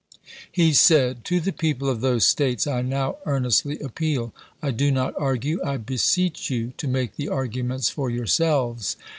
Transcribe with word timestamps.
He 0.51 0.73
said: 0.73 1.23
"To 1.25 1.39
the 1.39 1.51
people 1.53 1.87
of 1.87 2.01
those 2.01 2.25
States 2.25 2.65
I 2.65 2.81
now 2.81 3.17
earnestly 3.27 3.77
appeal. 3.77 4.33
I 4.59 4.71
do 4.71 4.89
not 4.89 5.13
argue; 5.15 5.61
I 5.63 5.77
beseech 5.77 6.49
you 6.49 6.73
to 6.77 6.87
make 6.87 7.17
the 7.17 7.29
arguments 7.29 7.91
for 7.91 8.09
yourselves. 8.09 8.95